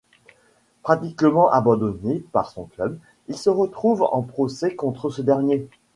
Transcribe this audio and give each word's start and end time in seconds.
Pratiquement 0.81 1.51
abandonné 1.51 2.23
par 2.31 2.49
son 2.49 2.65
club, 2.65 2.97
il 3.27 3.37
se 3.37 3.51
retrouve 3.51 4.01
en 4.01 4.23
procès 4.23 4.73
contre 4.75 5.11
ce 5.11 5.21
dernier. 5.21 5.67